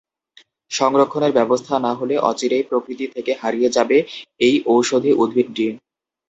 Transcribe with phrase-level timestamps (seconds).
[0.71, 3.97] সংরক্ষণের ব্যবস্থা না হলে অচিরেই প্রকৃতি থেকে হারিয়ে যাবে
[4.39, 5.65] এই ঔষধি উদ্ভিদটি।